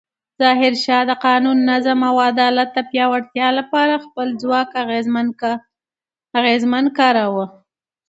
[0.41, 4.69] ظاهرشاه د قانون، نظم او عدالت د پیاوړتیا لپاره خپل ځواک
[6.79, 7.45] اغېزمن کاراوه.